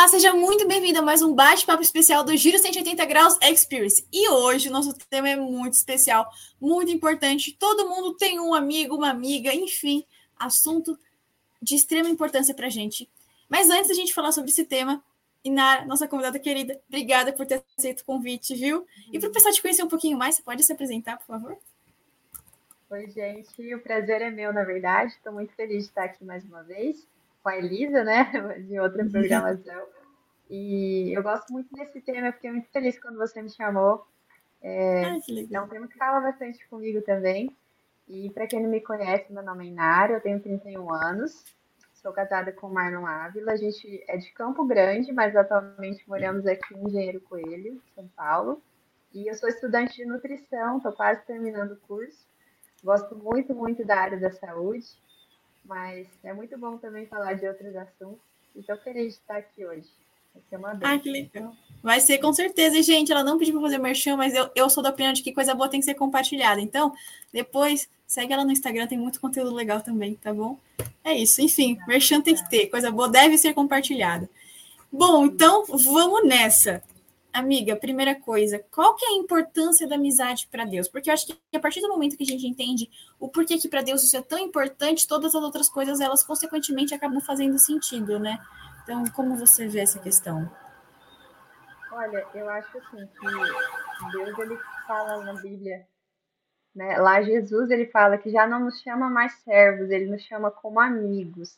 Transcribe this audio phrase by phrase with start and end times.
[0.00, 4.02] Olá, seja muito bem-vindo a mais um bate-papo especial do Giro 180 Graus Experience.
[4.10, 6.26] E hoje o nosso tema é muito especial,
[6.58, 7.52] muito importante.
[7.52, 10.06] Todo mundo tem um amigo, uma amiga, enfim,
[10.38, 10.98] assunto
[11.60, 13.10] de extrema importância para a gente.
[13.46, 15.04] Mas antes da gente falar sobre esse tema,
[15.44, 18.86] Inara, nossa convidada querida, obrigada por ter aceito o convite, viu?
[19.12, 21.58] E para o pessoal te conhecer um pouquinho mais, você pode se apresentar, por favor?
[22.88, 25.12] Oi, gente, o prazer é meu, na verdade.
[25.12, 27.06] Estou muito feliz de estar aqui mais uma vez
[27.42, 28.24] com a Elisa, né,
[28.66, 29.86] de outra programação.
[30.48, 34.04] E eu gosto muito desse tema, fiquei muito feliz quando você me chamou.
[34.62, 35.18] É, ah,
[35.52, 37.56] é um tema que fala bastante comigo também.
[38.08, 41.44] E para quem não me conhece, meu nome é Inara, eu tenho 31 anos,
[41.94, 43.52] sou casada com o Marlon Ávila.
[43.52, 48.60] A gente é de Campo Grande, mas atualmente moramos aqui em Engenheiro Coelho, São Paulo.
[49.14, 52.26] E eu sou estudante de nutrição, estou quase terminando o curso.
[52.82, 54.86] Gosto muito, muito da área da saúde.
[55.70, 58.18] Mas é muito bom também falar de outros assuntos.
[58.56, 59.86] E estou feliz de estar aqui hoje.
[60.34, 61.54] Vai ser uma Ah, que legal.
[61.80, 62.76] Vai ser com certeza.
[62.76, 65.22] E, gente, ela não pediu para fazer merchan, mas eu, eu sou da opinião de
[65.22, 66.60] que coisa boa tem que ser compartilhada.
[66.60, 66.92] Então,
[67.32, 70.58] depois, segue ela no Instagram, tem muito conteúdo legal também, tá bom?
[71.04, 71.40] É isso.
[71.40, 72.66] Enfim, merchan tem que ter.
[72.66, 74.28] Coisa boa deve ser compartilhada.
[74.90, 76.82] Bom, então, vamos nessa.
[77.32, 80.88] Amiga, primeira coisa, qual que é a importância da amizade para Deus?
[80.88, 83.68] Porque eu acho que a partir do momento que a gente entende o porquê que
[83.68, 88.18] para Deus isso é tão importante, todas as outras coisas, elas consequentemente acabam fazendo sentido,
[88.18, 88.36] né?
[88.82, 90.50] Então, como você vê essa questão?
[91.92, 95.86] Olha, eu acho assim que Deus ele fala na Bíblia,
[96.74, 96.98] né?
[96.98, 100.80] Lá Jesus ele fala que já não nos chama mais servos, ele nos chama como
[100.80, 101.56] amigos.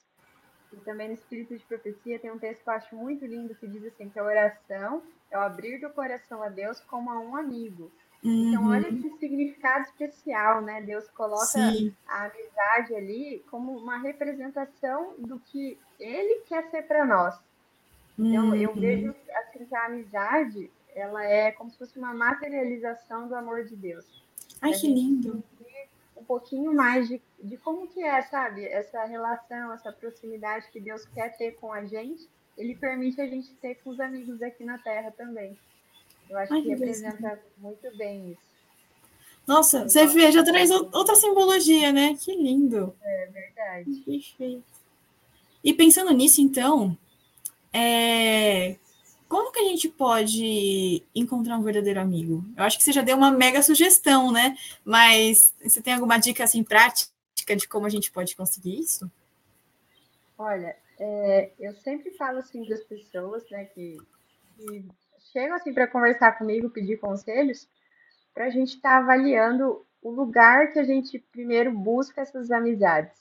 [0.70, 3.66] E também no Espírito de Profecia tem um texto que eu acho muito lindo que
[3.66, 7.34] diz assim que a oração é o abrir do coração a Deus como a um
[7.34, 7.90] amigo.
[8.22, 8.50] Uhum.
[8.50, 10.80] Então, olha que significado especial, né?
[10.82, 11.92] Deus coloca Sim.
[12.06, 17.34] a amizade ali como uma representação do que Ele quer ser para nós.
[18.16, 18.54] Então, uhum.
[18.54, 23.64] eu vejo assim que a amizade, ela é como se fosse uma materialização do amor
[23.64, 24.04] de Deus.
[24.60, 25.42] Ai, que lindo!
[26.16, 28.64] Um pouquinho mais de, de como que é, sabe?
[28.64, 32.28] Essa relação, essa proximidade que Deus quer ter com a gente
[32.62, 35.58] ele permite a gente ter com os amigos aqui na Terra também.
[36.30, 38.52] Eu acho Ai, que, representa muito bem isso.
[39.44, 42.14] Nossa, você vê, já traz outra simbologia, né?
[42.14, 42.94] Que lindo.
[43.02, 44.00] É verdade.
[44.02, 44.62] Perfeito.
[45.64, 46.96] E pensando nisso, então,
[47.72, 48.76] é...
[49.28, 52.44] como que a gente pode encontrar um verdadeiro amigo?
[52.56, 54.56] Eu acho que você já deu uma mega sugestão, né?
[54.84, 57.10] Mas você tem alguma dica assim prática
[57.56, 59.10] de como a gente pode conseguir isso?
[60.38, 63.96] Olha, é, eu sempre falo assim das pessoas, né, que,
[64.56, 64.88] que
[65.32, 67.68] chegam assim para conversar comigo, pedir conselhos,
[68.32, 73.20] para a gente estar tá avaliando o lugar que a gente primeiro busca essas amizades,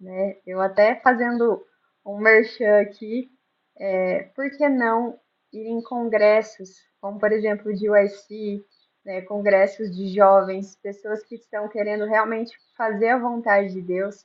[0.00, 0.36] né?
[0.46, 1.66] Eu até fazendo
[2.06, 3.28] um merchan aqui,
[3.76, 5.18] é, por que não
[5.52, 8.64] ir em congressos, como por exemplo de UIC,
[9.04, 14.24] né, congressos de jovens, pessoas que estão querendo realmente fazer a vontade de Deus,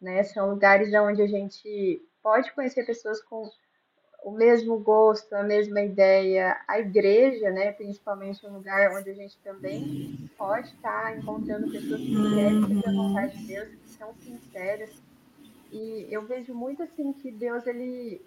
[0.00, 0.22] né?
[0.24, 3.48] São lugares onde a gente pode conhecer pessoas com
[4.24, 6.60] o mesmo gosto, a mesma ideia.
[6.66, 12.34] A igreja, né, principalmente um lugar onde a gente também pode estar encontrando pessoas que
[12.34, 14.90] querem a vontade de Deus, que são sinceras.
[15.72, 18.20] E eu vejo muito assim que Deus ele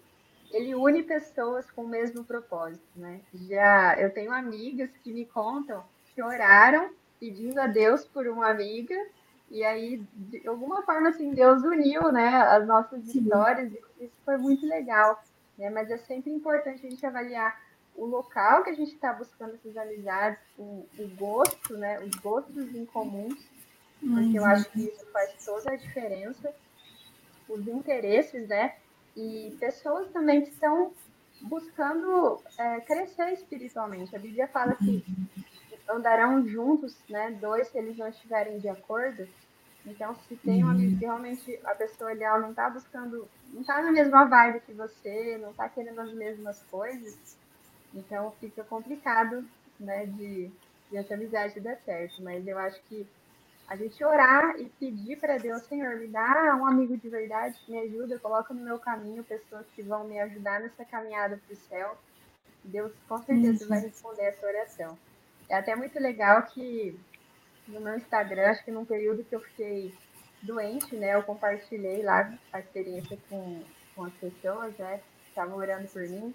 [0.52, 3.20] ele une pessoas com o mesmo propósito, né?
[3.48, 8.96] Já eu tenho amigas que me contam que oraram pedindo a Deus por uma amiga
[9.50, 13.18] e aí, de alguma forma, assim, Deus uniu, né, as nossas Sim.
[13.18, 15.20] histórias, e isso foi muito legal,
[15.58, 15.68] né?
[15.70, 17.60] Mas é sempre importante a gente avaliar
[17.96, 22.74] o local que a gente está buscando essas amizades, o, o, gosto, né, os gostos
[22.74, 23.38] em comuns,
[24.00, 26.54] porque eu acho que isso faz toda a diferença,
[27.48, 28.76] os interesses, né,
[29.16, 30.92] e pessoas também que estão
[31.42, 34.14] buscando é, crescer espiritualmente.
[34.14, 35.04] A Bíblia fala que
[35.90, 39.26] andarão juntos, né, dois se eles não estiverem de acordo,
[39.86, 43.80] então, se tem um amigo que realmente a pessoa ali não está buscando, não está
[43.82, 47.38] na mesma vibe que você, não está querendo as mesmas coisas,
[47.94, 49.44] então fica complicado,
[49.78, 50.50] né, de,
[50.90, 52.22] de essa amizade dar certo.
[52.22, 53.06] Mas eu acho que
[53.66, 57.72] a gente orar e pedir para Deus, Senhor, me dá um amigo de verdade que
[57.72, 61.56] me ajuda, coloca no meu caminho pessoas que vão me ajudar nessa caminhada para o
[61.56, 61.96] céu.
[62.62, 64.98] Deus com certeza vai responder essa oração.
[65.50, 66.98] É até muito legal que
[67.68, 69.92] no meu Instagram, acho que num período que eu fiquei
[70.42, 71.14] doente, né?
[71.14, 73.62] Eu compartilhei lá a experiência com,
[73.94, 75.00] com as pessoas, né?
[75.24, 76.32] Que estavam orando por mim.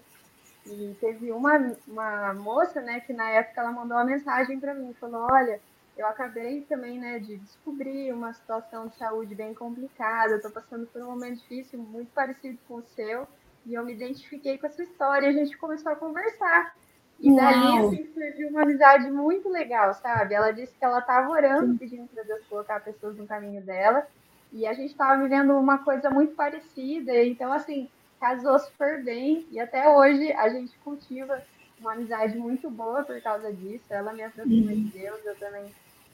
[0.66, 4.92] E teve uma, uma moça, né, que na época ela mandou uma mensagem para mim,
[4.94, 5.60] falou, olha,
[5.96, 10.86] eu acabei também, né, de descobrir uma situação de saúde bem complicada, eu tô passando
[10.88, 13.28] por um momento difícil, muito parecido com o seu,
[13.64, 16.74] e eu me identifiquei com essa história, e a gente começou a conversar.
[17.18, 20.34] E dali assim, surgiu uma amizade muito legal, sabe?
[20.34, 24.06] Ela disse que ela estava orando, pedindo para Deus colocar pessoas no caminho dela,
[24.52, 27.88] e a gente estava vivendo uma coisa muito parecida, então assim,
[28.20, 31.42] casou super bem, e até hoje a gente cultiva
[31.80, 33.84] uma amizade muito boa por causa disso.
[33.90, 34.84] Ela me aproxima uhum.
[34.84, 35.64] de Deus, eu também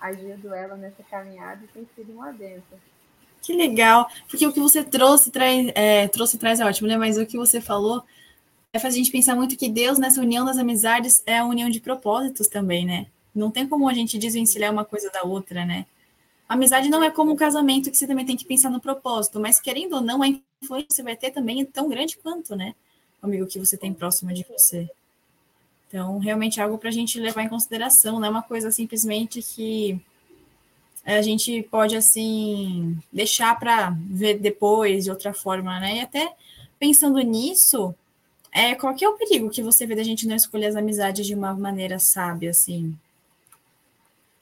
[0.01, 2.79] ajudo ela nessa caminhada e tem sido uma benção.
[3.41, 6.97] Que legal, porque o que você trouxe traz, é, trouxe traz é ótimo, né?
[6.97, 8.05] Mas o que você falou
[8.81, 11.79] faz a gente pensar muito que Deus, nessa união das amizades, é a união de
[11.79, 13.07] propósitos também, né?
[13.35, 15.85] Não tem como a gente desvencilhar uma coisa da outra, né?
[16.49, 19.39] A amizade não é como um casamento que você também tem que pensar no propósito,
[19.39, 22.57] mas querendo ou não, a influência que você vai ter também é tão grande quanto,
[22.57, 22.75] né?
[23.23, 24.89] O amigo que você tem próximo de você.
[25.89, 29.43] Então, realmente é algo para a gente levar em consideração, não é uma coisa simplesmente
[29.43, 30.01] que
[31.05, 35.97] a gente pode, assim, deixar para ver depois de outra forma, né?
[35.97, 36.33] E até
[36.79, 37.95] pensando nisso,
[38.53, 41.27] é, qual que é o perigo que você vê da gente não escolher as amizades
[41.27, 42.95] de uma maneira sábia, assim?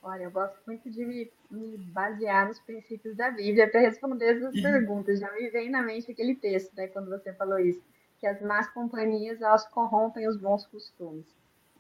[0.02, 4.54] Olha, eu gosto muito de me, me basear nos princípios da Bíblia para responder essas
[4.54, 4.62] uhum.
[4.62, 5.20] perguntas.
[5.20, 7.80] Já me vem na mente aquele texto, né, quando você falou isso,
[8.18, 11.26] que as más companhias, elas corrompem os bons costumes.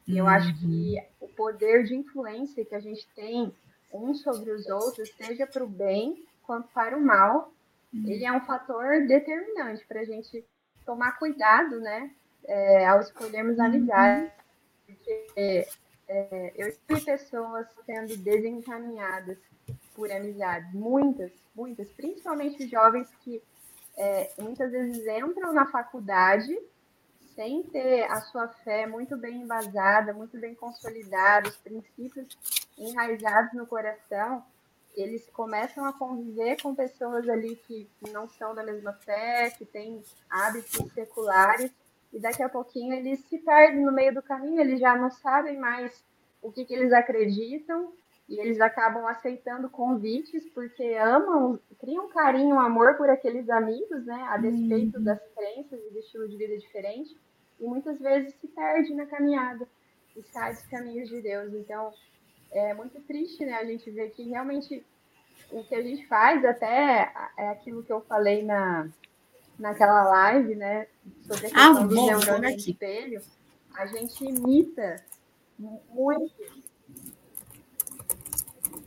[0.06, 1.04] E eu acho que uhum.
[1.20, 3.52] o poder de influência que a gente tem
[3.92, 7.52] uns sobre os outros, seja para o bem quanto para o mal,
[7.92, 8.06] uhum.
[8.06, 10.44] ele é um fator determinante para a gente
[10.84, 12.10] tomar cuidado, né,
[12.44, 13.64] é, ao escolhermos uhum.
[13.64, 14.32] amizade.
[14.86, 15.66] Porque
[16.08, 19.38] é, eu vi pessoas sendo desencaminhadas
[19.94, 23.42] por amizades, muitas, muitas, principalmente jovens que
[23.96, 26.58] é, muitas vezes entram na faculdade
[27.34, 32.26] sem ter a sua fé muito bem embasada, muito bem consolidada, os princípios
[32.76, 34.44] enraizados no coração,
[34.94, 40.02] eles começam a conviver com pessoas ali que não são da mesma fé, que têm
[40.28, 41.70] hábitos seculares,
[42.12, 45.58] e daqui a pouquinho eles se perdem no meio do caminho, eles já não sabem
[45.58, 46.04] mais
[46.42, 47.92] o que, que eles acreditam,
[48.30, 54.38] e eles acabam aceitando convites porque amam, criam carinho, amor por aqueles amigos, né, a
[54.38, 55.04] despeito uhum.
[55.04, 57.16] das crenças e do estilo de vida diferente,
[57.58, 59.66] e muitas vezes se perde na caminhada
[60.16, 61.52] e sai dos caminhos de Deus.
[61.52, 61.92] Então,
[62.52, 64.86] é muito triste, né, a gente ver que realmente
[65.50, 68.88] o que a gente faz até é aquilo que eu falei na
[69.60, 70.86] naquela live, né,
[71.22, 73.22] sobre a ah, questão ah, do neurônio de espelho,
[73.74, 74.96] a gente imita
[75.58, 76.32] muito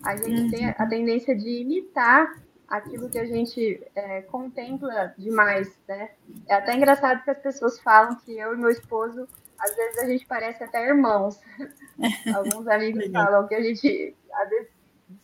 [0.04, 0.52] a gente uhum.
[0.52, 2.36] tem a tendência de imitar
[2.68, 6.10] aquilo que a gente é, contempla demais, né?
[6.48, 9.28] É até engraçado que as pessoas falam que eu e meu esposo,
[9.58, 11.40] às vezes a gente parece até irmãos.
[12.36, 14.70] Alguns amigos falam que a gente às vezes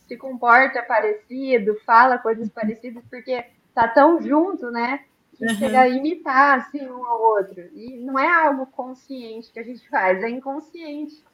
[0.06, 3.44] se comporta parecido, fala coisas parecidas, porque
[3.74, 5.04] tá tão junto, né?
[5.40, 5.54] Que uhum.
[5.56, 7.66] chega a imitar assim um ao outro.
[7.72, 11.24] E não é algo consciente que a gente faz, é inconsciente.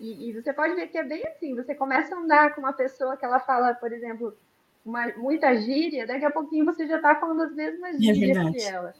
[0.00, 2.72] E, e, você pode ver que é bem assim, você começa a andar com uma
[2.72, 4.36] pessoa que ela fala, por exemplo,
[4.84, 8.50] uma, muita gíria, daqui a pouquinho você já está falando as mesmas é gírias é
[8.50, 8.94] que ela.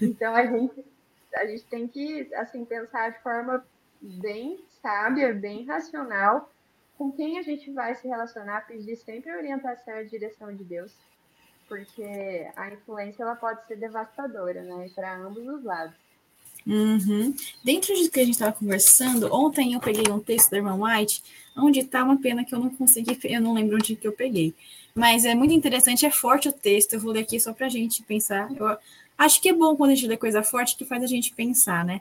[0.00, 0.84] Então a gente,
[1.34, 3.62] a gente tem que assim, pensar de forma
[4.00, 6.50] bem sábia, bem racional,
[6.96, 10.64] com quem a gente vai se relacionar, pedir sempre a orientação e a direção de
[10.64, 10.96] Deus,
[11.68, 15.94] porque a influência ela pode ser devastadora, né, para ambos os lados.
[16.66, 17.32] Uhum.
[17.62, 21.22] Dentro do que a gente estava conversando, ontem eu peguei um texto da irmã White,
[21.56, 24.52] onde está uma pena que eu não consegui, eu não lembro onde que eu peguei.
[24.94, 27.70] Mas é muito interessante, é forte o texto, eu vou ler aqui só para a
[27.70, 28.50] gente pensar.
[28.52, 28.76] Eu
[29.16, 31.84] acho que é bom quando a gente lê coisa forte que faz a gente pensar,
[31.84, 32.00] né?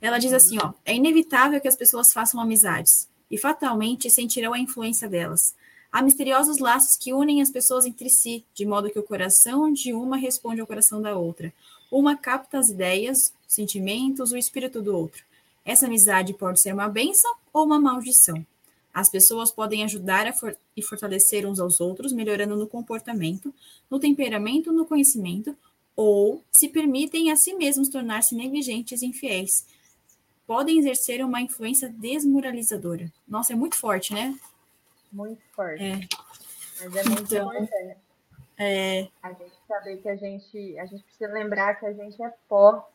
[0.00, 4.58] Ela diz assim, ó, é inevitável que as pessoas façam amizades, e fatalmente sentirão a
[4.58, 5.54] influência delas.
[5.90, 9.92] Há misteriosos laços que unem as pessoas entre si, de modo que o coração de
[9.92, 11.52] uma responde ao coração da outra.
[11.90, 15.24] Uma capta as ideias, sentimentos, o espírito do outro.
[15.64, 18.44] Essa amizade pode ser uma bênção ou uma maldição.
[18.92, 23.52] As pessoas podem ajudar for e fortalecer uns aos outros, melhorando no comportamento,
[23.90, 25.56] no temperamento, no conhecimento,
[25.96, 29.66] ou se permitem a si mesmos tornar-se negligentes e infiéis.
[30.46, 33.12] Podem exercer uma influência desmoralizadora.
[33.26, 34.38] Nossa, é muito forte, né?
[35.12, 35.82] Muito forte.
[35.82, 36.00] É.
[36.80, 37.96] Mas é muito então, importante.
[38.58, 39.08] É...
[39.22, 42.88] A gente saber que a gente, a gente precisa lembrar que a gente é pó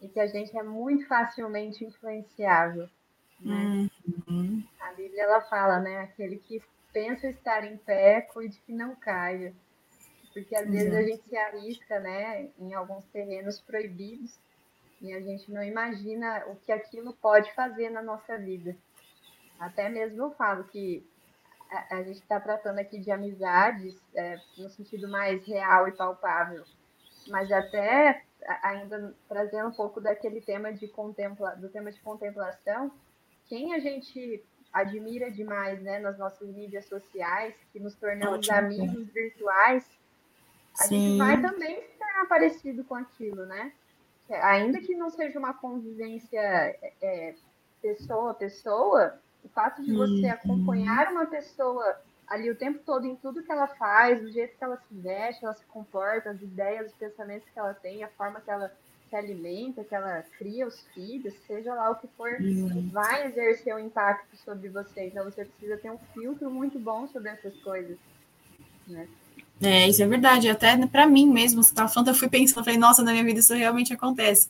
[0.00, 2.88] e que a gente é muito facilmente influenciável.
[3.40, 3.88] Né?
[4.28, 4.64] Uhum.
[4.80, 6.00] A Bíblia ela fala, né?
[6.00, 6.62] Aquele que
[6.92, 9.54] pensa estar em pé, cuide que não caia.
[10.32, 10.72] Porque às uhum.
[10.72, 14.38] vezes a gente se arrisca, né, em alguns terrenos proibidos
[15.02, 18.76] e a gente não imagina o que aquilo pode fazer na nossa vida.
[19.58, 21.04] Até mesmo eu falo que
[21.72, 26.64] a, a gente está tratando aqui de amizades é, no sentido mais real e palpável,
[27.28, 28.22] mas até
[28.62, 32.92] ainda trazendo um pouco daquele tema de contempla, do tema de contemplação,
[33.46, 38.56] quem a gente admira demais, né, nas nossas mídias sociais, que nos tornamos Ótimo.
[38.56, 39.84] amigos virtuais,
[40.78, 41.00] a Sim.
[41.00, 43.72] gente vai também se tornar parecido com aquilo, né?
[44.30, 46.40] Ainda que não seja uma convivência
[47.02, 47.34] é,
[47.82, 50.30] pessoa a pessoa, o fato de você uhum.
[50.30, 54.64] acompanhar uma pessoa ali o tempo todo em tudo que ela faz, do jeito que
[54.64, 58.40] ela se veste, ela se comporta, as ideias, os pensamentos que ela tem, a forma
[58.40, 58.72] que ela
[59.10, 62.88] se alimenta, que ela cria os filhos, seja lá o que for, uhum.
[62.90, 65.08] vai exercer um impacto sobre você.
[65.08, 67.98] Então você precisa ter um filtro muito bom sobre essas coisas,
[68.88, 69.06] né?
[69.60, 70.48] É, isso é verdade.
[70.48, 73.40] Até para mim mesmo, você estava falando, eu fui pensando, falei, nossa, na minha vida
[73.40, 74.48] isso realmente acontece.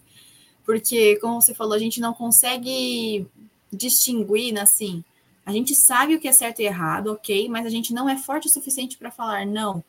[0.65, 3.27] Porque, como você falou, a gente não consegue
[3.73, 5.02] distinguir, assim,
[5.45, 8.17] a gente sabe o que é certo e errado, ok, mas a gente não é
[8.17, 9.83] forte o suficiente para falar não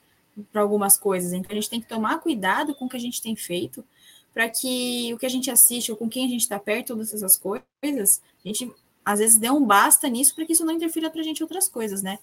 [0.52, 1.32] para algumas coisas.
[1.34, 3.84] Então a gente tem que tomar cuidado com o que a gente tem feito,
[4.34, 7.14] para que o que a gente assiste ou com quem a gente está perto, todas
[7.14, 8.72] essas coisas, a gente
[9.06, 11.68] às vezes dê um basta nisso para que isso não interfira para a gente outras
[11.68, 12.18] coisas, né?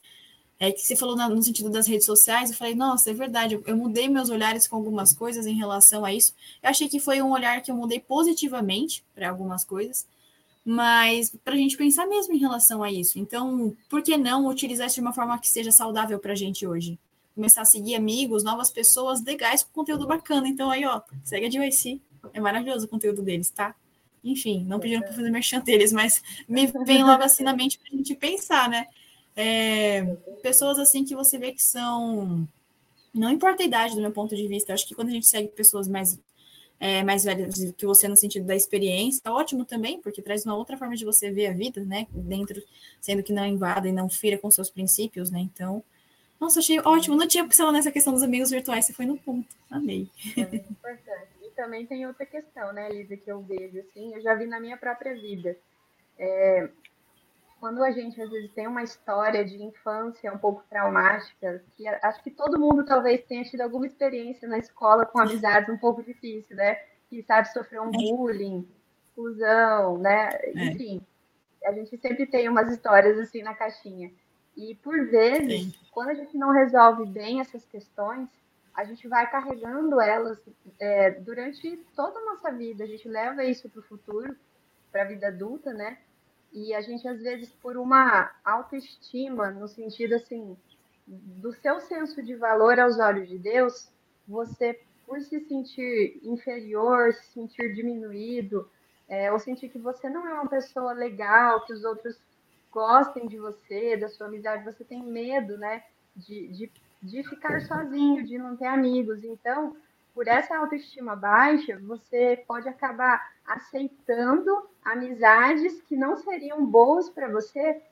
[0.59, 3.63] É que você falou no sentido das redes sociais, eu falei, nossa, é verdade, eu,
[3.67, 6.35] eu mudei meus olhares com algumas coisas em relação a isso.
[6.63, 10.07] Eu achei que foi um olhar que eu mudei positivamente para algumas coisas,
[10.65, 13.19] mas para a gente pensar mesmo em relação a isso.
[13.19, 16.67] Então, por que não utilizar isso de uma forma que seja saudável para a gente
[16.67, 16.99] hoje?
[17.35, 20.49] Começar a seguir amigos, novas pessoas legais com conteúdo bacana.
[20.49, 22.01] Então, aí, ó, segue a DYC.
[22.35, 23.75] É maravilhoso o conteúdo deles, tá?
[24.23, 27.89] Enfim, não pediram para fazer merchan deles, mas me vem logo assim na mente para
[27.93, 28.87] a gente pensar, né?
[29.35, 30.05] É,
[30.43, 32.47] pessoas assim que você vê que são.
[33.15, 35.49] Não importa a idade, do meu ponto de vista, acho que quando a gente segue
[35.49, 36.21] pessoas mais
[36.81, 40.57] é, mais velhas que você no sentido da experiência, tá ótimo também, porque traz uma
[40.57, 42.07] outra forma de você ver a vida, né?
[42.11, 42.63] Dentro,
[42.99, 45.41] sendo que não invada e não fira com seus princípios, né?
[45.41, 45.85] Então,
[46.41, 47.17] nossa, achei ótimo.
[47.17, 49.55] Não tinha pensado nessa questão dos amigos virtuais, você foi no ponto.
[49.71, 50.09] Amei.
[50.39, 51.29] É importante.
[51.43, 54.59] E também tem outra questão, né, Lisa, que eu vejo, assim, eu já vi na
[54.59, 55.55] minha própria vida.
[56.19, 56.71] É,
[57.61, 62.23] quando a gente às vezes tem uma história de infância um pouco traumática, que acho
[62.23, 66.57] que todo mundo talvez tenha tido alguma experiência na escola com amizades um pouco difícil,
[66.57, 66.81] né?
[67.11, 68.67] Que sabe sofrer um bullying,
[69.09, 70.31] exclusão, né?
[70.33, 70.65] É.
[70.69, 71.03] Enfim,
[71.65, 74.11] a gente sempre tem umas histórias assim na caixinha.
[74.57, 75.75] E por vezes, Sim.
[75.93, 78.29] quando a gente não resolve bem essas questões,
[78.75, 80.41] a gente vai carregando elas
[80.79, 82.85] é, durante toda a nossa vida.
[82.85, 84.35] A gente leva isso para o futuro,
[84.91, 85.99] para a vida adulta, né?
[86.53, 90.57] E a gente, às vezes, por uma autoestima, no sentido assim,
[91.07, 93.89] do seu senso de valor aos olhos de Deus,
[94.27, 98.69] você, por se sentir inferior, se sentir diminuído,
[99.09, 102.17] é, ou sentir que você não é uma pessoa legal, que os outros
[102.71, 105.83] gostem de você, da sua amizade, você tem medo, né,
[106.15, 109.25] de, de, de ficar sozinho, de não ter amigos.
[109.25, 109.77] Então,
[110.15, 117.83] por essa autoestima baixa, você pode acabar aceitando amizades que não seriam boas para você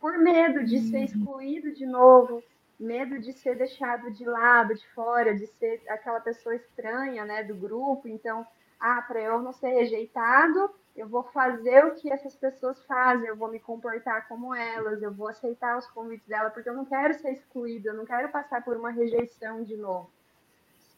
[0.00, 1.04] por medo de ser uhum.
[1.04, 2.42] excluído de novo,
[2.78, 7.54] medo de ser deixado de lado, de fora, de ser aquela pessoa estranha, né, do
[7.54, 8.06] grupo.
[8.06, 8.46] Então,
[8.78, 13.36] ah, para eu não ser rejeitado, eu vou fazer o que essas pessoas fazem, eu
[13.36, 17.14] vou me comportar como elas, eu vou aceitar os convites dela, porque eu não quero
[17.14, 20.10] ser excluída, eu não quero passar por uma rejeição de novo.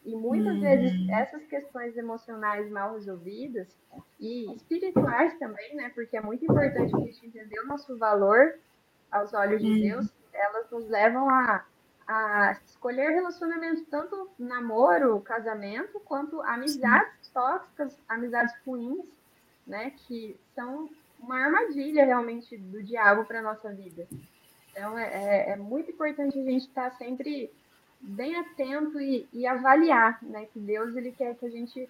[0.03, 0.61] E muitas uhum.
[0.61, 3.67] vezes essas questões emocionais mal resolvidas
[4.19, 5.91] e espirituais também, né?
[5.93, 8.55] Porque é muito importante a gente entender o nosso valor
[9.11, 9.81] aos olhos de uhum.
[9.81, 11.65] Deus, elas nos levam a,
[12.07, 17.33] a escolher relacionamentos, tanto namoro, casamento, quanto amizades Sim.
[17.33, 19.05] tóxicas, amizades ruins,
[19.67, 19.91] né?
[20.07, 20.89] Que são
[21.19, 24.07] uma armadilha realmente do diabo para nossa vida.
[24.71, 27.51] Então é, é, é muito importante a gente estar sempre
[28.01, 30.47] bem atento e, e, avaliar, né?
[30.51, 31.87] Que Deus ele quer que a gente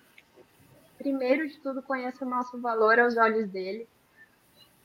[0.97, 3.87] primeiro de tudo conheça o nosso valor aos olhos dele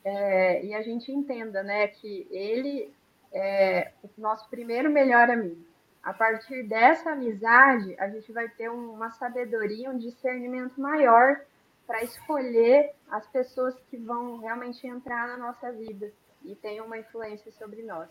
[0.03, 1.87] é, e a gente entenda, né?
[1.87, 2.91] Que ele
[3.33, 5.65] é o nosso primeiro melhor amigo.
[6.01, 11.41] A partir dessa amizade, a gente vai ter uma sabedoria, um discernimento maior
[11.85, 16.11] para escolher as pessoas que vão realmente entrar na nossa vida
[16.43, 18.07] e tenham uma influência sobre nós.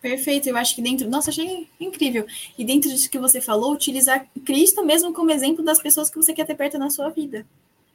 [0.00, 1.08] Perfeito, eu acho que dentro.
[1.08, 2.26] Nossa, achei incrível.
[2.56, 6.32] E dentro disso que você falou, utilizar Cristo mesmo como exemplo das pessoas que você
[6.32, 7.46] quer ter perto na sua vida.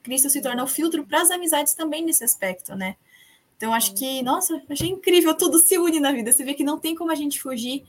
[0.03, 2.96] Cristo se torna o filtro para as amizades também nesse aspecto, né?
[3.55, 6.31] Então, acho que, nossa, achei incrível, tudo se une na vida.
[6.31, 7.84] Você vê que não tem como a gente fugir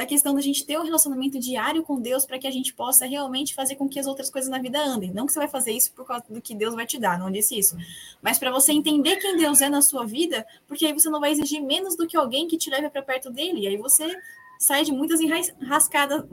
[0.00, 3.04] da questão da gente ter um relacionamento diário com Deus para que a gente possa
[3.04, 5.12] realmente fazer com que as outras coisas na vida andem.
[5.12, 7.30] Não que você vai fazer isso por causa do que Deus vai te dar, não
[7.30, 7.76] disse isso.
[8.22, 11.32] Mas para você entender quem Deus é na sua vida, porque aí você não vai
[11.32, 13.60] exigir menos do que alguém que te leve para perto dele.
[13.60, 14.16] E aí você
[14.58, 16.24] sai de muitas enrascadas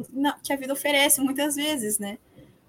[0.41, 2.17] que a vida oferece muitas vezes, né?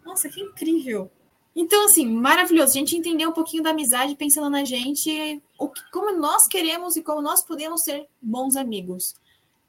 [0.05, 1.09] Nossa, que incrível!
[1.55, 2.73] Então, assim, maravilhoso.
[2.73, 6.97] A gente entendeu um pouquinho da amizade pensando na gente, o que, como nós queremos
[6.97, 9.15] e como nós podemos ser bons amigos.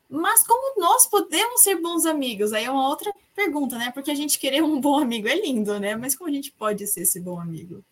[0.10, 2.52] Mas como nós podemos ser bons amigos?
[2.52, 3.92] Aí é uma outra pergunta, né?
[3.92, 5.96] Porque a gente querer um bom amigo é lindo, né?
[5.96, 7.84] Mas como a gente pode ser esse bom amigo?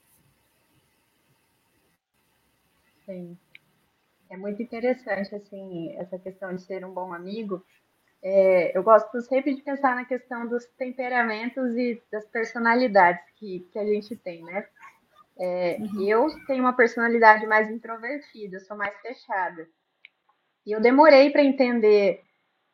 [3.06, 3.38] Sim.
[4.30, 7.64] É muito interessante, assim, essa questão de ser um bom amigo.
[8.22, 13.78] É, eu gosto sempre de pensar na questão dos temperamentos e das personalidades que, que
[13.78, 14.68] a gente tem, né?
[15.40, 16.02] É, uhum.
[16.02, 19.70] Eu tenho uma personalidade mais introvertida, sou mais fechada.
[20.68, 22.22] E eu demorei para entender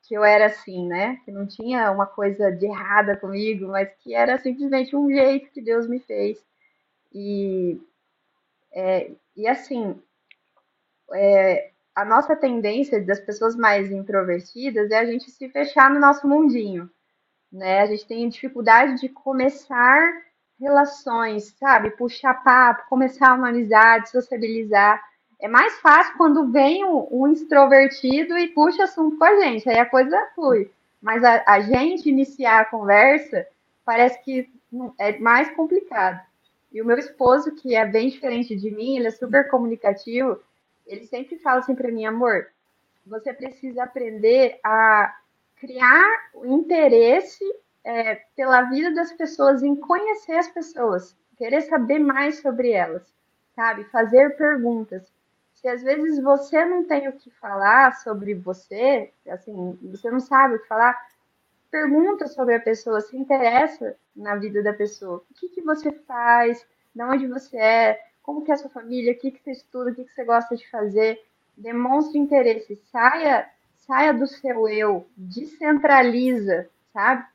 [0.01, 1.21] que eu era assim, né?
[1.23, 5.62] Que não tinha uma coisa de errada comigo, mas que era simplesmente um jeito que
[5.62, 6.43] Deus me fez.
[7.13, 7.79] E,
[8.73, 9.95] é, e assim,
[11.13, 16.27] é, a nossa tendência das pessoas mais introvertidas é a gente se fechar no nosso
[16.27, 16.89] mundinho,
[17.51, 17.81] né?
[17.81, 20.01] A gente tem dificuldade de começar
[20.59, 21.91] relações, sabe?
[21.91, 25.00] Puxar papo, começar uma amizade, sociabilizar.
[25.43, 29.77] É mais fácil quando vem um, um extrovertido e puxa assunto com a gente, aí
[29.77, 30.71] a coisa flui.
[31.01, 33.45] Mas a, a gente iniciar a conversa
[33.83, 34.50] parece que
[34.97, 36.25] é mais complicado.
[36.71, 40.39] E o meu esposo, que é bem diferente de mim, ele é super comunicativo,
[40.88, 42.47] ele sempre fala assim para mim, amor,
[43.05, 45.13] você precisa aprender a
[45.57, 47.43] criar o interesse
[47.83, 53.03] é, pela vida das pessoas, em conhecer as pessoas, querer saber mais sobre elas,
[53.53, 53.83] sabe?
[53.91, 55.03] Fazer perguntas
[55.63, 60.55] se às vezes você não tem o que falar sobre você, assim, você não sabe
[60.55, 60.93] o que falar,
[61.72, 65.24] pergunta sobre a pessoa, se interessa na vida da pessoa.
[65.32, 66.67] O que, que você faz?
[66.93, 68.00] De onde você é?
[68.22, 69.13] Como que é a sua família?
[69.13, 69.91] O que, que você estuda?
[69.91, 71.24] O que, que você gosta de fazer?
[71.55, 72.75] Demonstre interesse.
[72.91, 75.08] Saia, saia do seu eu.
[75.15, 77.25] Descentraliza, sabe?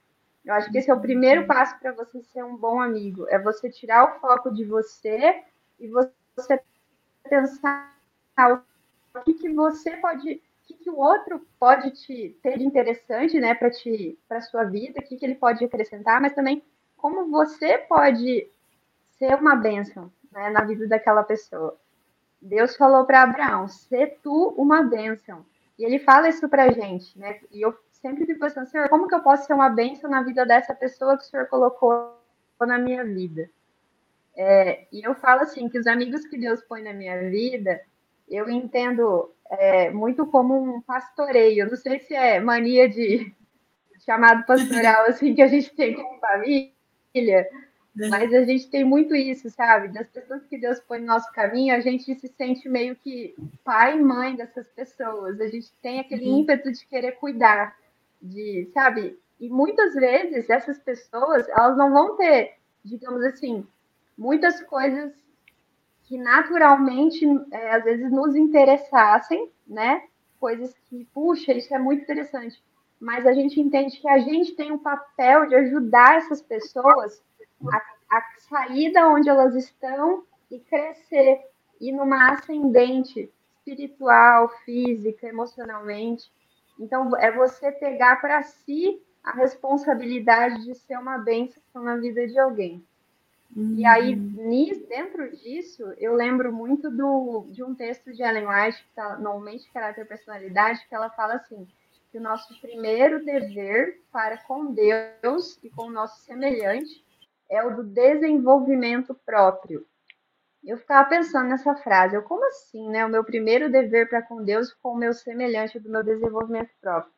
[0.45, 3.27] Eu acho que esse é o primeiro passo para você ser um bom amigo.
[3.31, 5.45] É você tirar o foco de você
[5.81, 6.61] e você
[7.27, 7.98] pensar
[8.47, 13.41] o que, que você pode, o que, que o outro pode te ter de interessante,
[13.41, 16.63] né, para te, para sua vida, o que, que ele pode acrescentar, mas também
[16.97, 18.49] como você pode
[19.19, 21.77] ser uma bênção né, na vida daquela pessoa.
[22.41, 25.45] Deus falou para Abraão: "Ser tu uma bênção".
[25.79, 27.41] E ele fala isso para gente, né?
[27.53, 30.45] E eu sempre fico pensando, Senhor, como que eu posso ser uma bênção na vida
[30.45, 32.17] dessa pessoa que o Senhor colocou
[32.61, 33.49] na minha vida?
[34.37, 37.81] É, e eu falo assim que os amigos que Deus põe na minha vida,
[38.31, 41.69] eu entendo é, muito como um pastoreio.
[41.69, 43.33] Não sei se é mania de
[44.05, 47.49] chamado pastoral assim que a gente tem como família,
[48.11, 49.89] mas a gente tem muito isso, sabe?
[49.89, 53.99] Das pessoas que Deus põe no nosso caminho, a gente se sente meio que pai
[53.99, 55.41] e mãe dessas pessoas.
[55.41, 56.41] A gente tem aquele uhum.
[56.41, 57.77] ímpeto de querer cuidar,
[58.23, 59.19] de, sabe?
[59.41, 63.67] E muitas vezes essas pessoas, elas não vão ter, digamos assim,
[64.17, 65.13] muitas coisas
[66.09, 70.03] que naturalmente, é, às vezes, nos interessassem, né?
[70.41, 72.63] Coisas que, puxa, isso é muito interessante.
[72.99, 77.23] Mas a gente entende que a gente tem um papel de ajudar essas pessoas
[77.71, 81.43] a, a sair da onde elas estão e crescer,
[81.79, 86.33] e numa ascendente espiritual, física, emocionalmente.
[86.81, 92.39] Então, é você pegar para si a responsabilidade de ser uma bênção na vida de
[92.39, 92.83] alguém.
[93.57, 98.89] E aí, dentro disso, eu lembro muito do, de um texto de Ellen White, que
[98.91, 101.67] está normalmente caráter personalidade, que ela fala assim,
[102.11, 107.05] que o nosso primeiro dever para com Deus e com o nosso semelhante
[107.49, 109.87] é o do desenvolvimento próprio.
[110.65, 113.05] Eu ficava pensando nessa frase, eu, como assim, né?
[113.07, 117.13] O meu primeiro dever para com Deus com o meu semelhante do meu desenvolvimento próprio.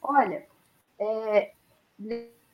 [0.00, 0.46] Olha,
[0.98, 1.52] é,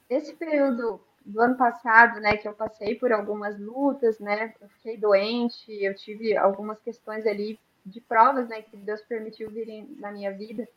[0.08, 1.00] nesse período
[1.30, 5.94] do ano passado, né, que eu passei por algumas lutas, né, eu fiquei doente, eu
[5.94, 10.68] tive algumas questões ali de provas, né, que Deus permitiu virem na minha vida.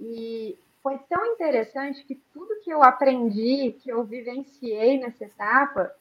[0.00, 5.92] E foi tão interessante que tudo que eu aprendi, que eu vivenciei nessa etapa,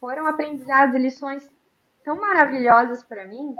[0.00, 1.48] foram aprendizados e lições
[2.04, 3.54] tão maravilhosas para mim,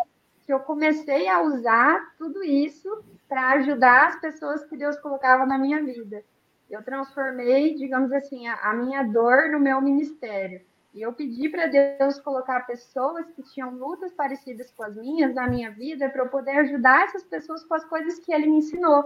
[0.44, 5.58] que eu comecei a usar tudo isso para ajudar as pessoas que Deus colocava na
[5.58, 6.22] minha vida
[6.70, 10.60] eu transformei, digamos assim, a, a minha dor no meu ministério.
[10.94, 15.46] E eu pedi para Deus colocar pessoas que tinham lutas parecidas com as minhas na
[15.46, 19.04] minha vida para eu poder ajudar essas pessoas com as coisas que Ele me ensinou,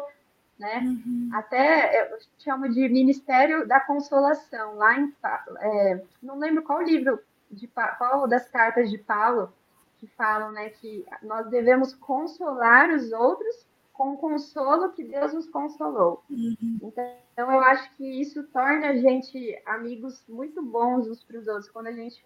[0.56, 0.78] né?
[0.78, 1.30] Uhum.
[1.32, 5.12] Até eu chamo de Ministério da Consolação, lá em
[5.58, 7.18] é, não lembro qual livro
[7.50, 7.66] de
[7.98, 9.52] qual das cartas de Paulo
[9.98, 13.66] que falam, né, que nós devemos consolar os outros
[14.00, 16.24] com o consolo que Deus nos consolou.
[16.30, 16.78] Uhum.
[16.82, 17.04] Então,
[17.36, 21.88] eu acho que isso torna a gente amigos muito bons uns para os outros, quando
[21.88, 22.24] a gente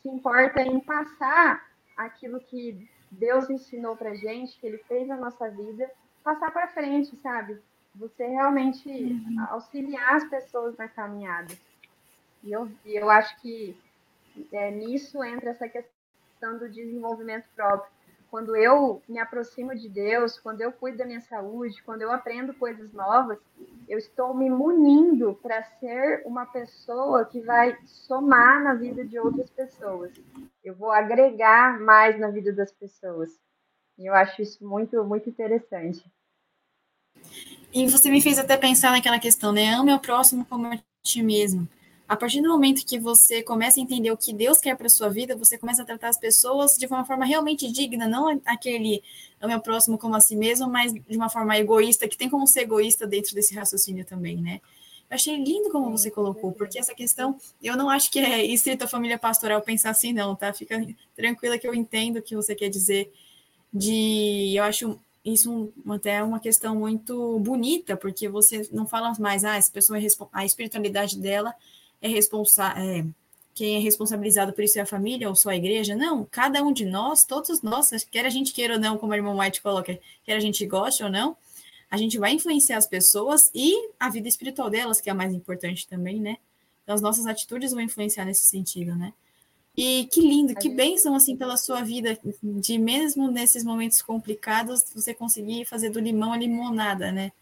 [0.00, 5.50] se importa em passar aquilo que Deus ensinou pra gente, que ele fez na nossa
[5.50, 5.90] vida,
[6.22, 7.60] passar para frente, sabe?
[7.96, 9.46] Você realmente uhum.
[9.50, 11.52] auxiliar as pessoas na caminhada.
[12.44, 13.76] E eu, eu acho que
[14.52, 17.90] é, nisso entra essa questão do desenvolvimento próprio.
[18.30, 22.52] Quando eu me aproximo de Deus, quando eu cuido da minha saúde, quando eu aprendo
[22.54, 23.38] coisas novas,
[23.88, 29.48] eu estou me munindo para ser uma pessoa que vai somar na vida de outras
[29.50, 30.12] pessoas.
[30.64, 33.30] Eu vou agregar mais na vida das pessoas.
[33.98, 36.04] E eu acho isso muito, muito interessante.
[37.72, 39.74] E você me fez até pensar naquela questão, né?
[39.74, 41.68] Ame o próximo como a ti mesmo.
[42.08, 45.08] A partir do momento que você começa a entender o que Deus quer para sua
[45.08, 49.02] vida, você começa a tratar as pessoas de uma forma realmente digna, não aquele
[49.40, 52.46] ame o próximo como a si mesmo, mas de uma forma egoísta, que tem como
[52.46, 54.60] ser egoísta dentro desse raciocínio também, né?
[55.10, 58.84] Eu achei lindo como você colocou, porque essa questão, eu não acho que é estrito
[58.84, 60.52] a família pastoral pensar assim, não, tá?
[60.52, 63.12] Fica tranquila que eu entendo o que você quer dizer.
[63.72, 69.56] De, eu acho isso até uma questão muito bonita, porque você não fala mais, ah,
[69.56, 71.52] essa pessoa é a espiritualidade dela
[72.00, 72.82] é responsável.
[72.82, 73.04] É,
[73.54, 75.96] quem é responsabilizado por isso é a família ou só a igreja.
[75.96, 79.16] Não, cada um de nós, todos nós, quer a gente queira ou não, como a
[79.16, 81.34] irmã White coloca, quer a gente goste ou não,
[81.90, 85.32] a gente vai influenciar as pessoas e a vida espiritual delas, que é a mais
[85.32, 86.36] importante também, né?
[86.82, 89.14] Então, as nossas atitudes vão influenciar nesse sentido, né?
[89.76, 95.14] E que lindo, que bênção, assim, pela sua vida, de mesmo nesses momentos complicados, você
[95.14, 97.32] conseguir fazer do limão a limonada, né?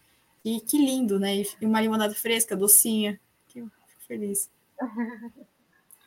[0.43, 1.37] E que lindo, né?
[1.37, 3.19] E uma limonada fresca, docinha.
[4.07, 4.49] Feliz.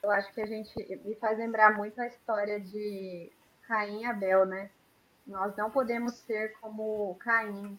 [0.03, 0.73] Eu acho que a gente
[1.05, 3.33] me faz lembrar muito a história de
[3.67, 4.71] Caim e Abel, né?
[5.27, 7.79] Nós não podemos ser como Caim,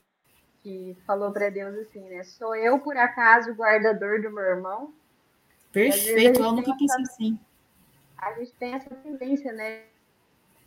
[0.62, 2.23] que falou para Deus assim, né?
[2.23, 4.93] Sou eu, por acaso, o guardador do meu irmão?
[5.71, 7.39] Perfeito, eu nunca pensei assim.
[8.17, 9.84] A gente tem essa tendência, né?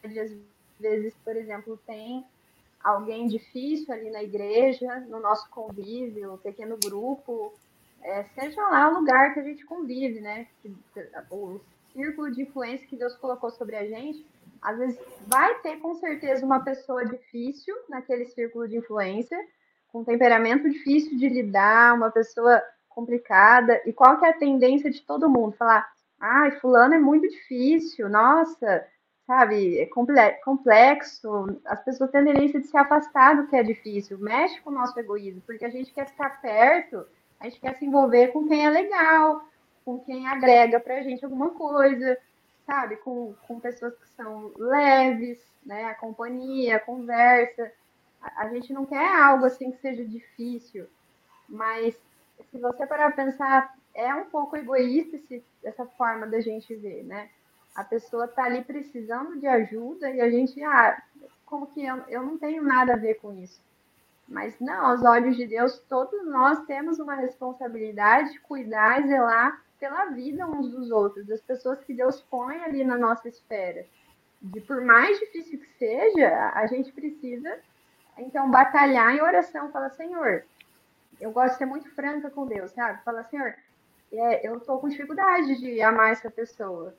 [0.03, 0.33] De, às
[0.81, 2.25] vezes, por exemplo, tem
[2.83, 7.53] alguém difícil ali na igreja, no nosso convívio, um pequeno grupo,
[8.03, 10.47] é, seja lá o lugar que a gente convive, né?
[11.31, 11.61] O
[11.93, 14.27] círculo de influência que Deus colocou sobre a gente,
[14.61, 19.37] às vezes vai ter com certeza uma pessoa difícil naquele círculo de influência,
[19.89, 23.81] com temperamento difícil de lidar, uma pessoa complicada.
[23.85, 25.57] E qual que é a tendência de todo mundo?
[25.57, 25.87] Falar,
[26.19, 28.87] ai, fulano é muito difícil, nossa,
[29.27, 29.87] sabe, é
[30.45, 31.61] complexo.
[31.65, 34.75] As pessoas têm a tendência de se afastar do que é difícil, mexe com o
[34.75, 37.05] nosso egoísmo, porque a gente quer ficar perto,
[37.43, 39.45] a gente quer se envolver com quem é legal,
[39.85, 42.17] com quem agrega pra gente alguma coisa,
[42.65, 47.71] sabe, com, com pessoas que são leves, né, a companhia, a conversa
[48.37, 50.87] a gente não quer algo assim que seja difícil,
[51.49, 51.95] mas
[52.51, 57.05] se você parar para pensar, é um pouco egoísta esse, essa forma da gente ver,
[57.05, 57.29] né?
[57.75, 61.03] A pessoa está ali precisando de ajuda e a gente, ah,
[61.45, 63.61] como que eu, eu não tenho nada a ver com isso.
[64.29, 69.63] Mas não, aos olhos de Deus, todos nós temos uma responsabilidade de cuidar e zelar
[69.79, 73.85] pela vida uns dos outros, das pessoas que Deus põe ali na nossa esfera.
[74.55, 77.59] E por mais difícil que seja, a gente precisa
[78.19, 80.45] então, batalhar em oração, fala, Senhor,
[81.21, 83.03] eu gosto de ser muito franca com Deus, sabe?
[83.05, 83.55] Fala, Senhor,
[84.13, 86.95] é, eu tô com dificuldade de amar essa pessoa.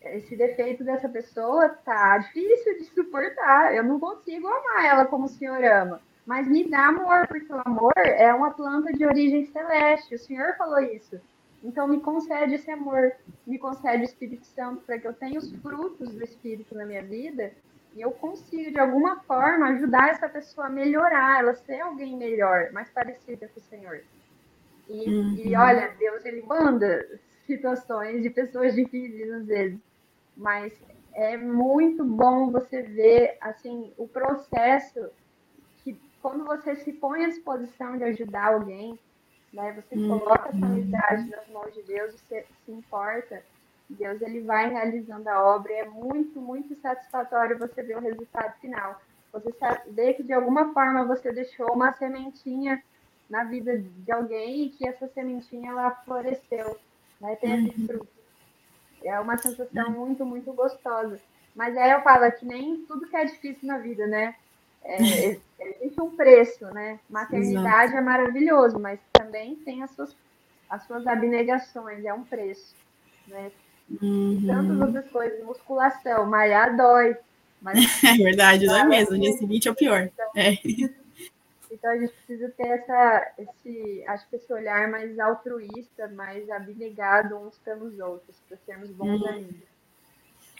[0.00, 3.74] Esse defeito dessa pessoa tá difícil de suportar.
[3.74, 6.00] Eu não consigo amar ela como o Senhor ama.
[6.24, 10.14] Mas me dá amor, porque o amor é uma planta de origem celeste.
[10.14, 11.20] O Senhor falou isso.
[11.64, 13.12] Então me concede esse amor,
[13.46, 17.02] me concede o Espírito Santo para que eu tenha os frutos do Espírito na minha
[17.02, 17.52] vida
[17.94, 22.72] e eu consigo, de alguma forma, ajudar essa pessoa a melhorar, ela ser alguém melhor,
[22.72, 24.02] mais parecida com o Senhor.
[24.88, 25.34] E, uhum.
[25.36, 27.06] e olha, Deus, ele manda
[27.46, 29.78] situações de pessoas difíceis às vezes,
[30.36, 30.72] mas
[31.14, 35.10] é muito bom você ver, assim, o processo
[36.22, 38.98] quando você se põe à disposição de ajudar alguém,
[39.52, 40.20] né, você uhum.
[40.20, 43.42] coloca essa amizade nas mãos de Deus, você se importa,
[43.90, 48.58] Deus ele vai realizando a obra e é muito, muito satisfatório você ver o resultado
[48.60, 49.00] final.
[49.32, 49.52] Você
[49.88, 52.82] vê que de alguma forma você deixou uma sementinha
[53.28, 56.78] na vida de alguém e que essa sementinha ela floresceu,
[57.20, 57.36] né?
[57.36, 57.86] Teve uhum.
[57.86, 58.08] fruto.
[59.02, 60.06] É uma sensação uhum.
[60.06, 61.18] muito, muito gostosa.
[61.54, 64.34] Mas aí eu falo que nem tudo que é difícil na vida, né?
[64.84, 66.98] É, existe um preço, né?
[67.08, 67.96] Maternidade Exato.
[67.96, 70.14] é maravilhoso, mas também tem as suas,
[70.68, 72.74] as suas abnegações, é um preço.
[73.28, 73.50] Né?
[74.00, 74.42] Uhum.
[74.46, 77.16] Tantas outras coisas, musculação, malhar dói.
[77.60, 77.78] Mas...
[78.02, 79.16] É verdade, dói mesmo.
[79.16, 80.02] No dia seguinte é o pior.
[80.02, 80.58] Então, é.
[81.70, 87.36] então a gente precisa ter essa, esse, acho que esse olhar mais altruísta, mais abnegado
[87.36, 89.28] uns pelos outros, para sermos bons uhum.
[89.28, 89.72] amigos.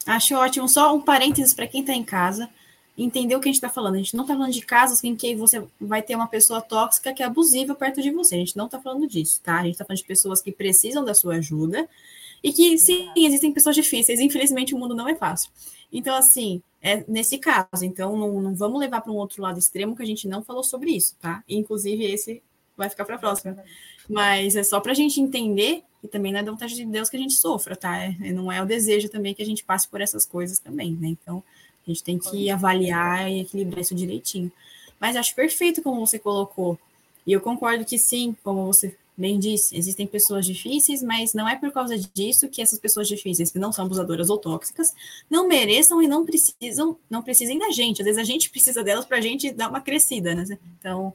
[0.07, 0.69] Acho ótimo.
[0.69, 2.49] Só um parênteses para quem está em casa
[2.97, 3.95] entender o que a gente está falando.
[3.95, 7.13] A gente não está falando de casos em que você vai ter uma pessoa tóxica
[7.13, 8.35] que é abusiva perto de você.
[8.35, 9.59] A gente não está falando disso, tá?
[9.59, 11.89] A gente está falando de pessoas que precisam da sua ajuda
[12.43, 14.21] e que, sim, existem pessoas difíceis.
[14.21, 15.51] Infelizmente, o mundo não é fácil.
[15.93, 17.85] Então, assim, é nesse caso.
[17.85, 20.65] Então, não, não vamos levar para um outro lado extremo que a gente não falou
[20.65, 21.43] sobre isso, tá?
[21.49, 22.43] Inclusive, esse
[22.77, 23.57] vai ficar para a próxima.
[24.09, 27.09] Mas é só para a gente entender e também não é da vontade de Deus
[27.09, 27.97] que a gente sofra, tá?
[27.97, 31.09] É, não é o desejo também que a gente passe por essas coisas também, né?
[31.09, 31.43] Então,
[31.87, 34.51] a gente tem que avaliar e equilibrar isso direitinho.
[35.01, 36.79] Mas acho perfeito como você colocou.
[37.27, 41.57] E eu concordo que sim, como você bem disse, existem pessoas difíceis, mas não é
[41.57, 44.95] por causa disso que essas pessoas difíceis, que não são abusadoras ou tóxicas,
[45.29, 48.01] não mereçam e não precisam, não precisem da gente.
[48.01, 50.45] Às vezes a gente precisa delas para a gente dar uma crescida, né?
[50.79, 51.13] Então,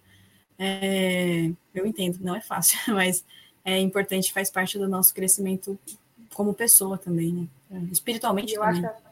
[0.59, 3.23] é, eu entendo, não é fácil, mas
[3.65, 5.77] é importante, faz parte do nosso crescimento
[6.33, 7.87] como pessoa também, né?
[7.91, 8.85] Espiritualmente eu também.
[8.85, 9.06] Acho,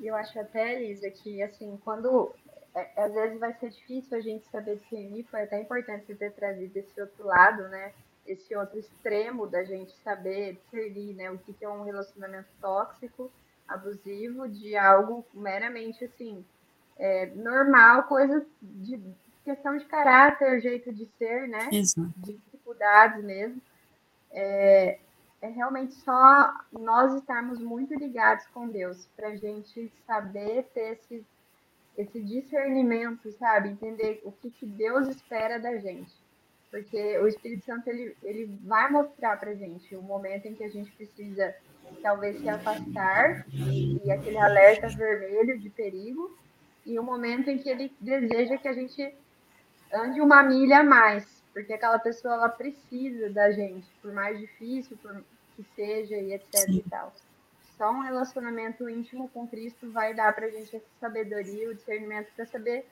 [0.00, 2.32] eu acho até, Lisa, que assim, quando
[2.74, 6.32] é, às vezes vai ser difícil a gente saber discernir, foi até importante você ter
[6.32, 7.92] trazido esse outro lado, né?
[8.26, 11.30] Esse outro extremo da gente saber discernir, né?
[11.30, 13.30] O que, que é um relacionamento tóxico,
[13.66, 16.44] abusivo, de algo meramente assim,
[16.98, 19.00] é, normal, coisa de
[19.42, 21.70] questão de caráter, jeito de ser, né?
[21.72, 22.12] Exato.
[22.16, 23.62] De dificuldades mesmo.
[24.32, 24.98] É,
[25.46, 31.24] é realmente só nós estarmos muito ligados com Deus, para a gente saber ter esse,
[31.96, 33.68] esse discernimento, sabe?
[33.68, 36.12] Entender o que, que Deus espera da gente.
[36.68, 40.68] Porque o Espírito Santo ele, ele vai mostrar para gente o momento em que a
[40.68, 41.54] gente precisa
[42.02, 46.36] talvez se afastar e aquele alerta vermelho de perigo
[46.84, 49.14] e o momento em que ele deseja que a gente
[49.92, 54.96] ande uma milha a mais, porque aquela pessoa ela precisa da gente, por mais difícil
[54.96, 55.24] por
[55.56, 56.76] que seja e etc Sim.
[56.76, 57.12] e tal.
[57.76, 62.46] Só um relacionamento íntimo com Cristo vai dar pra gente essa sabedoria, o discernimento para
[62.46, 62.86] saber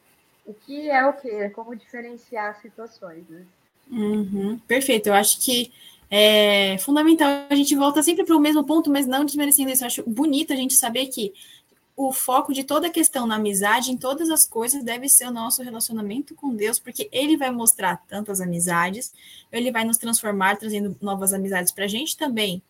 [0.45, 3.47] o que é o que, como diferenciar situações, né?
[3.91, 5.73] Uhum, perfeito, eu acho que
[6.11, 7.47] é fundamental.
[7.51, 9.83] A gente volta sempre para o mesmo ponto, mas não desmerecendo isso.
[9.83, 11.33] Eu acho bonito a gente saber que
[11.97, 15.31] o foco de toda a questão na amizade, em todas as coisas, deve ser o
[15.31, 19.13] nosso relacionamento com Deus, porque Ele vai mostrar tantas amizades,
[19.53, 22.61] Ele vai nos transformar, trazendo novas amizades para a gente também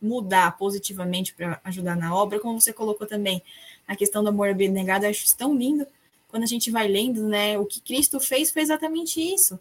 [0.00, 3.42] mudar positivamente para ajudar na obra, como você colocou também
[3.88, 5.86] a questão do amor abnegado, eu acho tão lindo
[6.28, 7.58] quando a gente vai lendo, né?
[7.58, 9.58] O que Cristo fez foi exatamente isso.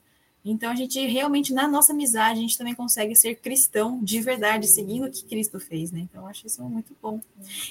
[0.47, 4.67] Então, a gente realmente, na nossa amizade, a gente também consegue ser cristão de verdade,
[4.67, 6.01] seguindo o que Cristo fez, né?
[6.01, 7.19] Então, eu acho isso muito bom.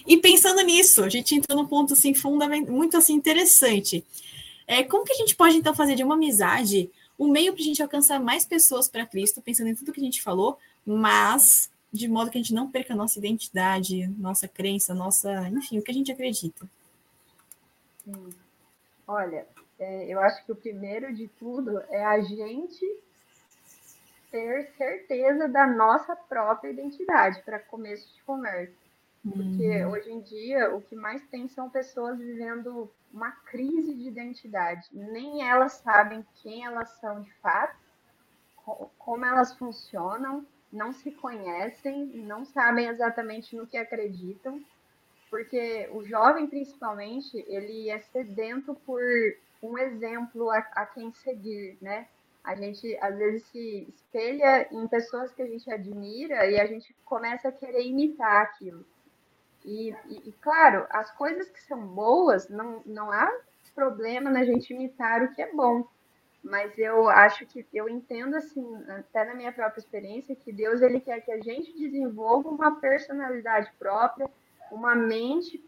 [0.04, 4.04] E pensando nisso, a gente entrou num ponto, assim, fundamental, muito, assim, interessante.
[4.66, 7.64] É, como que a gente pode, então, fazer de uma amizade um meio para a
[7.64, 12.08] gente alcançar mais pessoas para Cristo, pensando em tudo que a gente falou, mas de
[12.08, 15.92] modo que a gente não perca a nossa identidade, nossa crença, nossa, enfim, o que
[15.92, 16.68] a gente acredita.
[19.06, 19.46] Olha,
[19.78, 23.02] é, eu acho que o primeiro de tudo é a gente
[24.30, 28.74] ter certeza da nossa própria identidade para começo de conversa.
[29.22, 29.92] Porque uhum.
[29.92, 34.88] hoje em dia o que mais tem são pessoas vivendo uma crise de identidade.
[34.92, 37.76] Nem elas sabem quem elas são de fato,
[38.98, 44.62] como elas funcionam, não se conhecem, não sabem exatamente no que acreditam,
[45.30, 49.00] porque o jovem principalmente ele é sedento por
[49.64, 52.07] um exemplo a, a quem seguir, né?
[52.42, 56.94] A gente às vezes se espelha em pessoas que a gente admira e a gente
[57.05, 58.85] começa a querer imitar aquilo.
[59.64, 63.35] E, e, e, claro, as coisas que são boas, não, não há
[63.74, 65.88] problema na gente imitar o que é bom.
[66.42, 71.00] Mas eu acho que eu entendo assim, até na minha própria experiência, que Deus ele
[71.00, 74.29] quer que a gente desenvolva uma personalidade própria,
[74.70, 75.64] uma mente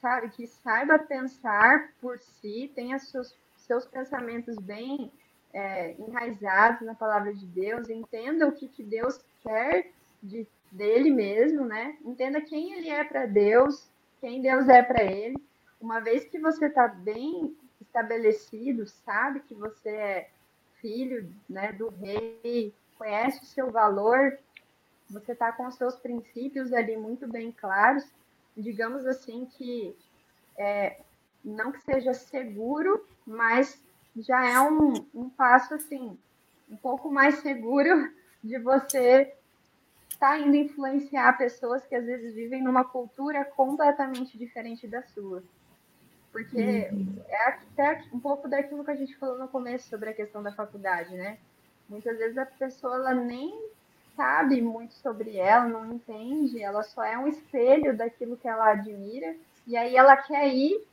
[0.00, 5.10] sabe, que saiba pensar por si, tenha seus, seus pensamentos bem
[5.52, 9.90] é, enraizados na palavra de Deus, entenda o que, que Deus quer
[10.22, 11.96] de, dele mesmo, né?
[12.04, 13.88] Entenda quem ele é para Deus,
[14.20, 15.36] quem Deus é para ele.
[15.80, 20.30] Uma vez que você está bem estabelecido, sabe que você é
[20.80, 24.38] filho né, do rei, conhece o seu valor,
[25.08, 28.04] você está com os seus princípios ali muito bem claros,
[28.58, 29.96] digamos assim, que
[30.58, 31.00] é,
[31.44, 33.80] não que seja seguro, mas
[34.16, 36.18] já é um, um passo assim,
[36.68, 39.32] um pouco mais seguro de você
[40.10, 45.42] estar tá indo influenciar pessoas que às vezes vivem numa cultura completamente diferente da sua.
[46.32, 47.22] Porque uhum.
[47.26, 50.52] é até um pouco daquilo que a gente falou no começo sobre a questão da
[50.52, 51.38] faculdade, né?
[51.88, 53.70] Muitas vezes a pessoa ela nem
[54.18, 59.36] sabe muito sobre ela, não entende, ela só é um espelho daquilo que ela admira,
[59.64, 60.84] e aí ela quer ir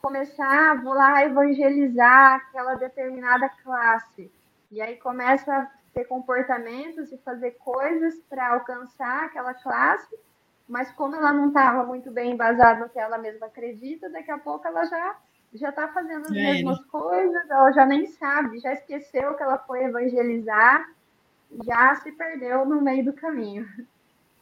[0.00, 4.32] começar, vou lá evangelizar aquela determinada classe.
[4.70, 10.16] E aí começa a ter comportamentos e fazer coisas para alcançar aquela classe,
[10.66, 14.38] mas como ela não estava muito bem embasada no que ela mesma acredita, daqui a
[14.38, 15.16] pouco ela já
[15.52, 16.88] já está fazendo as é mesmas ele.
[16.88, 20.88] coisas, ela já nem sabe, já esqueceu que ela foi evangelizar,
[21.64, 23.68] já se perdeu no meio do caminho.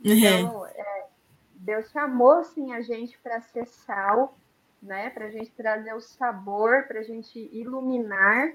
[0.04, 0.12] Uhum.
[0.12, 1.06] Então, é,
[1.54, 4.36] Deus chamou sim a gente para ser sal,
[4.82, 5.10] né?
[5.10, 8.52] Para a gente trazer o sabor, para a gente iluminar.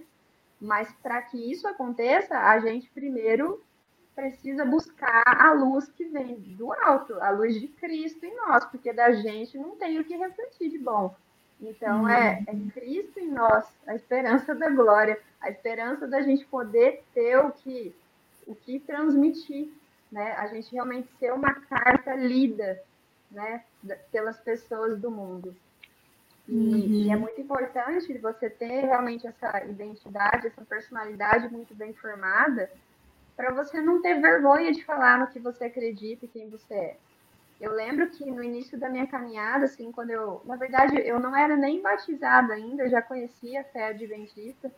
[0.60, 3.62] Mas para que isso aconteça, a gente primeiro
[4.16, 8.94] precisa buscar a luz que vem do alto, a luz de Cristo em nós, porque
[8.94, 11.14] da gente não tem o que refletir de bom.
[11.60, 17.04] Então, é, é Cristo em nós, a esperança da glória, a esperança da gente poder
[17.14, 17.96] ter o que,
[18.48, 19.70] o que transmitir,
[20.12, 20.34] né?
[20.34, 22.82] A gente realmente ser uma carta lida,
[23.32, 23.64] né,
[24.12, 25.56] pelas pessoas do mundo.
[26.48, 26.76] E, uhum.
[26.76, 32.70] e, é muito importante você ter realmente essa identidade, essa personalidade muito bem formada,
[33.36, 36.98] para você não ter vergonha de falar no que você acredita e quem você é.
[37.60, 41.36] Eu lembro que no início da minha caminhada, assim, quando eu, na verdade, eu não
[41.36, 44.72] era nem batizada ainda, eu já conhecia a fé adventista,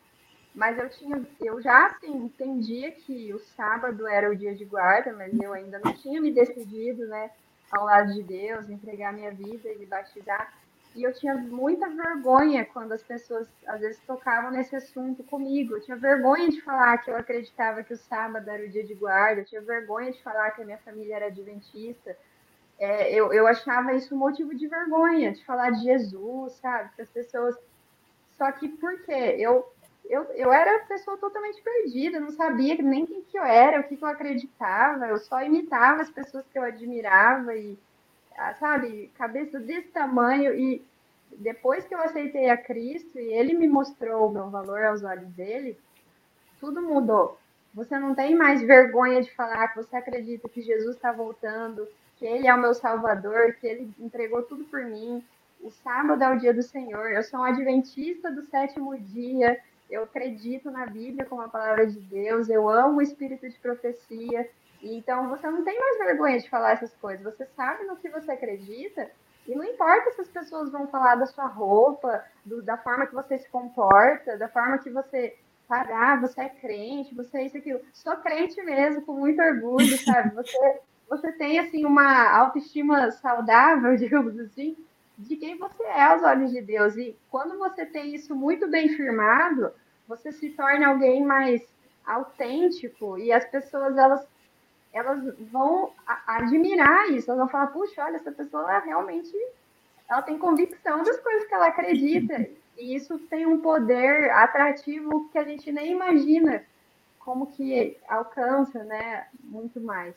[0.56, 5.12] mas eu tinha, eu já assim, entendia que o sábado era o dia de guarda,
[5.14, 7.30] mas eu ainda não tinha me decidido, né,
[7.72, 10.54] ao lado de Deus, entregar minha vida e me batizar.
[10.96, 15.76] E eu tinha muita vergonha quando as pessoas às vezes tocavam nesse assunto comigo.
[15.76, 18.94] Eu tinha vergonha de falar que eu acreditava que o sábado era o dia de
[18.94, 22.16] guarda, eu tinha vergonha de falar que a minha família era adventista.
[22.80, 26.90] É, eu, eu achava isso um motivo de vergonha, de falar de Jesus, sabe?
[26.96, 27.56] Para as pessoas.
[28.38, 29.36] Só que por quê?
[29.38, 29.66] Eu,
[30.10, 33.98] eu, eu era pessoa totalmente perdida, não sabia nem quem que eu era, o que,
[33.98, 37.78] que eu acreditava, eu só imitava as pessoas que eu admirava e
[38.38, 40.86] ah, sabe, cabeça desse tamanho e
[41.38, 45.30] depois que eu aceitei a Cristo e ele me mostrou o meu valor aos olhos
[45.30, 45.78] dele,
[46.60, 47.38] tudo mudou.
[47.74, 51.88] Você não tem mais vergonha de falar que você acredita que Jesus está voltando,
[52.18, 55.24] que ele é o meu salvador, que ele entregou tudo por mim.
[55.62, 57.12] O sábado é o dia do Senhor.
[57.12, 59.60] Eu sou um adventista do sétimo dia.
[59.90, 62.50] Eu acredito na Bíblia como a palavra de Deus.
[62.50, 64.50] Eu amo o espírito de profecia.
[64.82, 67.24] Então você não tem mais vergonha de falar essas coisas.
[67.24, 69.10] Você sabe no que você acredita
[69.48, 73.14] e não importa se as pessoas vão falar da sua roupa, do, da forma que
[73.14, 77.58] você se comporta, da forma que você sabe, ah, você é crente, você é isso
[77.58, 77.80] aquilo.
[77.94, 80.34] Sou crente mesmo, com muito orgulho, sabe?
[80.36, 84.76] Você, você tem assim uma autoestima saudável, digamos assim,
[85.18, 86.96] de quem você é aos olhos de Deus.
[86.98, 89.72] E quando você tem isso muito bem firmado,
[90.08, 91.62] você se torna alguém mais
[92.06, 94.26] autêntico e as pessoas elas
[94.94, 95.92] elas vão
[96.26, 99.30] admirar isso, elas vão falar, puxa, olha, essa pessoa realmente
[100.08, 102.48] ela tem convicção das coisas que ela acredita.
[102.78, 106.64] E isso tem um poder atrativo que a gente nem imagina
[107.20, 109.28] como que alcança, né?
[109.44, 110.14] Muito mais.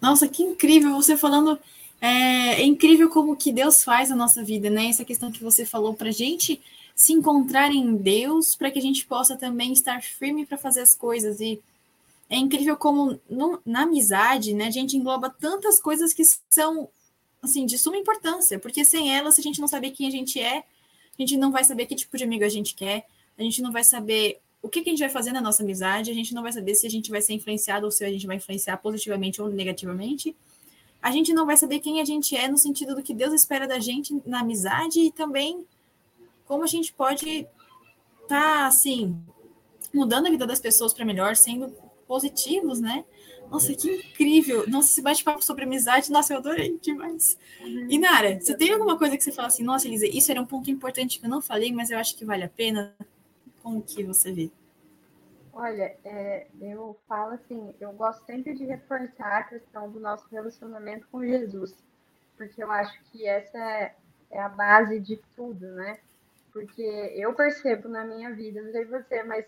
[0.00, 1.58] Nossa, que incrível você falando.
[2.00, 4.86] É, é incrível como que Deus faz a nossa vida, né?
[4.86, 6.60] Essa questão que você falou para gente
[6.94, 10.94] se encontrar em Deus, para que a gente possa também estar firme para fazer as
[10.94, 11.58] coisas e
[12.28, 16.88] é incrível como no, na amizade, né, a gente engloba tantas coisas que são
[17.42, 20.58] assim de suma importância, porque sem elas, a gente não saber quem a gente é,
[20.58, 20.64] a
[21.18, 23.82] gente não vai saber que tipo de amigo a gente quer, a gente não vai
[23.82, 26.52] saber o que, que a gente vai fazer na nossa amizade, a gente não vai
[26.52, 29.48] saber se a gente vai ser influenciado ou se a gente vai influenciar positivamente ou
[29.48, 30.36] negativamente.
[31.02, 33.66] A gente não vai saber quem a gente é no sentido do que Deus espera
[33.66, 35.66] da gente na amizade e também
[36.44, 37.46] como a gente pode
[38.22, 39.16] estar tá, assim
[39.92, 41.74] mudando a vida das pessoas para melhor, sendo
[42.06, 43.04] positivos, né?
[43.50, 44.64] Nossa, que incrível!
[44.68, 47.36] Nossa, esse bate-papo sobre amizade, nossa, eu adorei demais.
[47.60, 47.86] Uhum.
[47.90, 50.46] E Nara, você tem alguma coisa que você fala assim, nossa, Elisa, isso era um
[50.46, 52.94] ponto importante que eu não falei, mas eu acho que vale a pena?
[53.60, 54.50] Como que você vê?
[55.52, 61.06] Olha, é, eu falo assim, eu gosto sempre de reforçar a questão do nosso relacionamento
[61.08, 61.76] com Jesus,
[62.36, 63.94] porque eu acho que essa é,
[64.30, 65.98] é a base de tudo, né?
[66.52, 69.44] Porque eu percebo na minha vida, não sei você, mas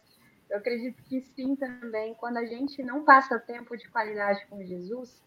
[0.51, 5.23] eu acredito que sim também, quando a gente não passa tempo de qualidade com Jesus,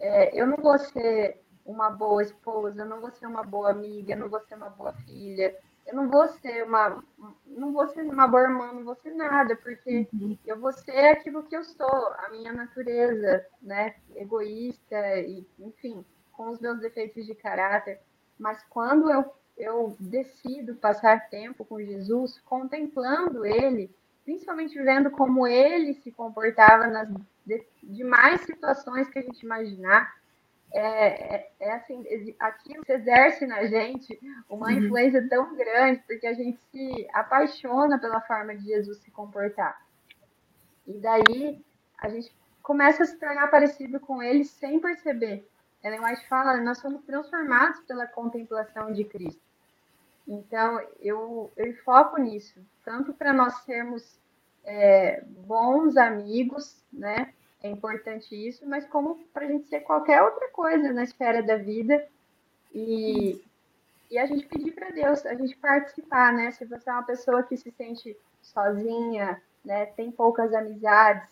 [0.00, 4.28] é, eu não vou ser uma boa esposa, não vou ser uma boa amiga, não
[4.28, 5.56] vou ser uma boa filha,
[5.88, 7.02] eu não vou ser uma,
[7.46, 10.06] não vou ser uma boa irmã, não vou ser nada, porque
[10.46, 16.50] eu vou ser aquilo que eu sou, a minha natureza, né, egoísta e, enfim, com
[16.50, 18.00] os meus defeitos de caráter.
[18.38, 23.90] Mas quando eu, eu decido passar tempo com Jesus, contemplando Ele,
[24.28, 27.08] principalmente vendo como ele se comportava nas
[27.82, 30.17] demais situações que a gente imaginar.
[30.70, 32.04] É, é, é assim,
[32.38, 34.72] aquilo se exerce na gente uma uhum.
[34.72, 39.80] influência tão grande, porque a gente se apaixona pela forma de Jesus se comportar.
[40.86, 41.64] E daí
[41.98, 45.48] a gente começa a se tornar parecido com ele sem perceber.
[45.82, 49.40] Ellen White fala, nós somos transformados pela contemplação de Cristo.
[50.26, 54.18] Então, eu, eu foco nisso, tanto para nós sermos
[54.64, 57.32] é, bons amigos, né?
[57.62, 61.56] É importante isso, mas como para a gente ser qualquer outra coisa na esfera da
[61.56, 62.06] vida
[62.72, 63.42] e,
[64.10, 66.52] e a gente pedir para Deus, a gente participar, né?
[66.52, 69.86] Se você é uma pessoa que se sente sozinha, né?
[69.86, 71.28] Tem poucas amizades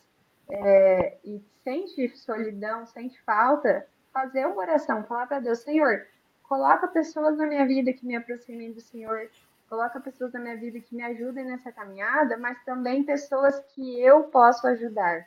[0.48, 6.06] é, e sente solidão, sente falta, fazer uma oração, falar para Deus, Senhor,
[6.42, 9.30] coloca pessoas na minha vida que me aproximem do Senhor,
[9.68, 14.24] coloca pessoas na minha vida que me ajudem nessa caminhada, mas também pessoas que eu
[14.24, 15.26] posso ajudar.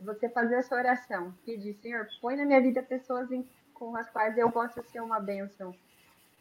[0.00, 4.36] Você fazer essa oração, pedir, Senhor, põe na minha vida pessoas em, com as quais
[4.36, 5.74] eu possa ser uma bênção.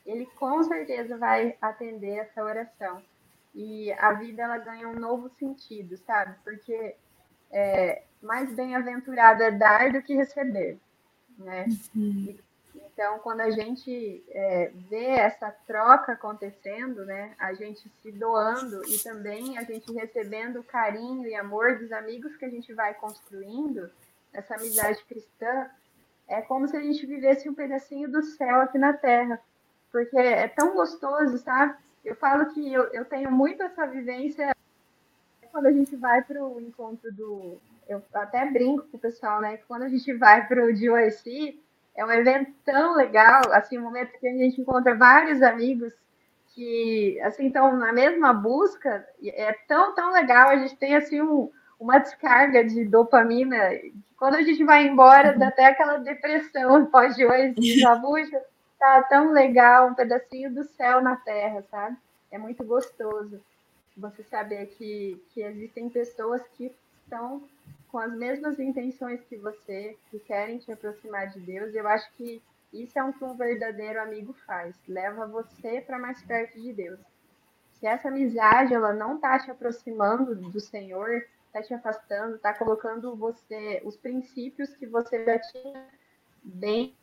[0.05, 3.01] Ele com certeza vai atender essa oração.
[3.53, 6.35] E a vida ela ganha um novo sentido, sabe?
[6.43, 6.95] Porque
[7.51, 10.77] é, mais bem-aventurado é dar do que receber,
[11.37, 11.65] né?
[11.95, 12.37] Uhum.
[12.95, 18.97] Então, quando a gente é, vê essa troca acontecendo, né, a gente se doando e
[18.99, 23.91] também a gente recebendo o carinho e amor dos amigos que a gente vai construindo,
[24.31, 25.69] essa amizade cristã,
[26.25, 29.41] é como se a gente vivesse um pedacinho do céu aqui na Terra,
[29.91, 31.75] porque é tão gostoso, sabe?
[32.03, 34.55] Eu falo que eu, eu tenho muito essa vivência
[35.51, 37.57] quando a gente vai para o encontro do.
[37.87, 39.57] Eu até brinco com o pessoal, né?
[39.67, 41.61] Quando a gente vai para o DOIC,
[41.95, 45.93] é um evento tão legal, assim, um momento que a gente encontra vários amigos
[46.53, 51.51] que, assim, estão na mesma busca, é tão, tão legal, a gente tem, assim, um,
[51.79, 53.57] uma descarga de dopamina,
[54.17, 57.53] quando a gente vai embora, dá até aquela depressão pós de hoje,
[58.01, 58.41] puxa,
[58.79, 61.97] tá tão legal, um pedacinho do céu na terra, sabe?
[62.31, 63.41] É muito gostoso
[63.95, 66.71] você saber que, que existem pessoas que
[67.03, 67.43] estão
[67.95, 71.73] com as mesmas intenções que você, que querem te aproximar de Deus.
[71.73, 72.43] Eu acho que
[72.73, 76.99] isso é o que um verdadeiro amigo faz, leva você para mais perto de Deus.
[77.71, 83.15] Se essa amizade ela não está te aproximando do Senhor, está te afastando, está colocando
[83.15, 85.87] você os princípios que você já tinha
[86.43, 86.93] bem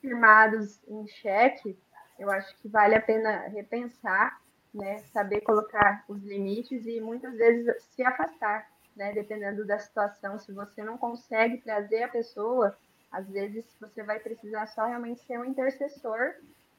[0.00, 1.76] firmados em xeque,
[2.16, 4.40] eu acho que vale a pena repensar,
[4.72, 8.70] né, saber colocar os limites e muitas vezes se afastar
[9.00, 9.12] né?
[9.14, 12.76] Dependendo da situação, se você não consegue trazer a pessoa,
[13.10, 16.34] às vezes você vai precisar só realmente ser um intercessor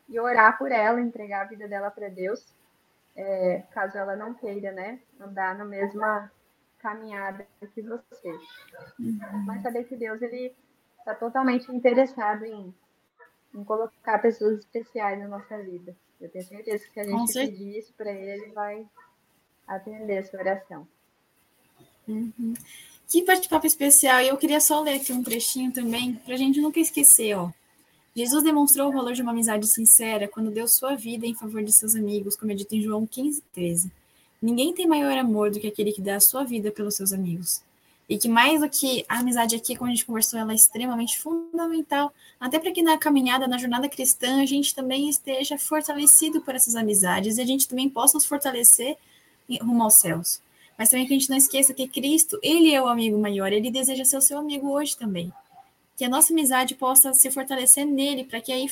[0.08, 2.46] e orar por ela, entregar a vida dela para Deus,
[3.16, 5.00] é, caso ela não queira, né?
[5.20, 6.32] Andar na mesma
[6.78, 8.40] caminhada que você.
[9.48, 10.56] Mas saber que Deus ele
[11.00, 12.72] está totalmente interessado em,
[13.56, 15.96] em colocar pessoas especiais na nossa vida.
[16.20, 18.88] Eu tenho certeza que se a gente pedir isso para ele, ele vai
[19.68, 20.88] atender a sua oração.
[22.08, 22.54] Uhum.
[23.08, 24.22] Que bate-papo especial.
[24.22, 27.52] E eu queria só ler aqui um trechinho também, para a gente nunca esquecer, ó.
[28.16, 31.72] Jesus demonstrou o valor de uma amizade sincera quando deu sua vida em favor de
[31.72, 33.92] seus amigos, como é dito em João 15, 13.
[34.42, 37.62] Ninguém tem maior amor do que aquele que dá a sua vida pelos seus amigos.
[38.10, 41.20] E que mais do que a amizade aqui, como a gente conversou, ela é extremamente
[41.20, 46.54] fundamental, até para que na caminhada, na jornada cristã, a gente também esteja fortalecido por
[46.56, 48.98] essas amizades e a gente também possa nos fortalecer
[49.62, 50.42] rumo aos céus
[50.78, 53.70] mas também que a gente não esqueça que Cristo, ele é o amigo maior, ele
[53.70, 55.32] deseja ser o seu amigo hoje também.
[55.96, 58.68] Que a nossa amizade possa se fortalecer nele, para que aí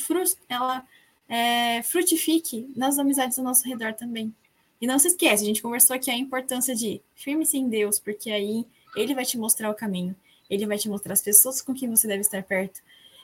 [0.48, 0.84] ela
[1.28, 4.34] é, frutifique nas amizades ao nosso redor também.
[4.80, 8.30] E não se esquece, a gente conversou aqui a importância de firme-se em Deus, porque
[8.30, 10.16] aí ele vai te mostrar o caminho,
[10.48, 12.80] ele vai te mostrar as pessoas com quem você deve estar perto.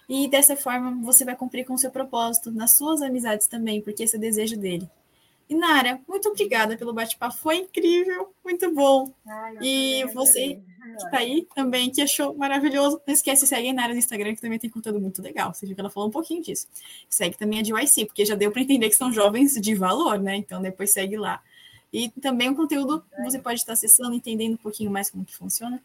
[0.08, 4.04] E dessa forma você vai cumprir com o seu propósito nas suas amizades também, porque
[4.04, 4.88] esse é o desejo dele.
[5.48, 9.12] E Nara, muito obrigada pelo bate-papo, foi incrível, muito bom.
[9.26, 10.60] Ai, e você
[10.96, 14.40] que está aí também, que achou maravilhoso, não esquece, segue a Nara no Instagram, que
[14.40, 15.54] também tem conteúdo muito legal.
[15.54, 16.66] Você viu que ela falou um pouquinho disso.
[17.08, 20.18] Segue também a de YC, porque já deu para entender que são jovens de valor,
[20.18, 20.36] né?
[20.36, 21.40] Então depois segue lá.
[21.92, 25.80] E também o conteúdo você pode estar acessando, entendendo um pouquinho mais como que funciona.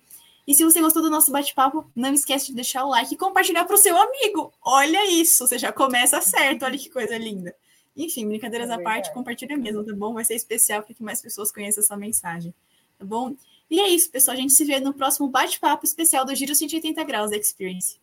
[0.47, 3.63] E se você gostou do nosso bate-papo, não esquece de deixar o like e compartilhar
[3.65, 4.51] para o seu amigo.
[4.63, 7.55] Olha isso, você já começa certo, olha que coisa linda.
[7.95, 10.13] Enfim, brincadeiras é à parte, compartilha mesmo, tá bom?
[10.13, 12.53] Vai ser especial para que mais pessoas conheçam essa mensagem,
[12.97, 13.35] tá bom?
[13.69, 14.35] E é isso, pessoal.
[14.35, 18.00] A gente se vê no próximo bate-papo especial do Giro 180 Graus da Experience.